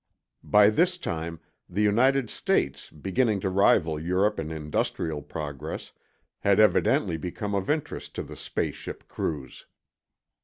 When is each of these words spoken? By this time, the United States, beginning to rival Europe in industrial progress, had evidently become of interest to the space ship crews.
By 0.43 0.71
this 0.71 0.97
time, 0.97 1.39
the 1.69 1.83
United 1.83 2.31
States, 2.31 2.89
beginning 2.89 3.39
to 3.41 3.51
rival 3.51 3.99
Europe 3.99 4.39
in 4.39 4.49
industrial 4.49 5.21
progress, 5.21 5.91
had 6.39 6.59
evidently 6.59 7.17
become 7.17 7.53
of 7.53 7.69
interest 7.69 8.15
to 8.15 8.23
the 8.23 8.35
space 8.35 8.75
ship 8.77 9.07
crews. 9.07 9.67